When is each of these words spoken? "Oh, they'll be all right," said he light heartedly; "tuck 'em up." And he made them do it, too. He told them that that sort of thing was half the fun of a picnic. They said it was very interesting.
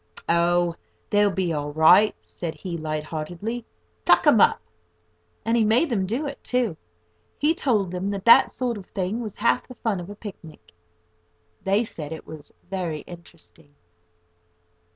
"Oh, 0.27 0.77
they'll 1.11 1.29
be 1.29 1.53
all 1.53 1.71
right," 1.71 2.15
said 2.19 2.55
he 2.55 2.75
light 2.75 3.03
heartedly; 3.03 3.65
"tuck 4.03 4.25
'em 4.25 4.41
up." 4.41 4.59
And 5.45 5.55
he 5.55 5.63
made 5.63 5.91
them 5.91 6.07
do 6.07 6.25
it, 6.25 6.43
too. 6.43 6.75
He 7.37 7.53
told 7.53 7.91
them 7.91 8.09
that 8.09 8.25
that 8.25 8.49
sort 8.49 8.79
of 8.79 8.87
thing 8.87 9.21
was 9.21 9.35
half 9.35 9.67
the 9.67 9.75
fun 9.75 9.99
of 9.99 10.09
a 10.09 10.15
picnic. 10.15 10.71
They 11.63 11.83
said 11.83 12.11
it 12.11 12.25
was 12.25 12.51
very 12.67 13.01
interesting. 13.01 13.75